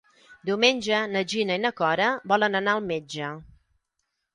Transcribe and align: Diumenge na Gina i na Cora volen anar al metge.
Diumenge 0.49 1.01
na 1.11 1.23
Gina 1.35 1.59
i 1.59 1.63
na 1.67 1.73
Cora 1.83 2.11
volen 2.35 2.65
anar 2.65 2.77
al 2.77 2.87
metge. 2.93 3.33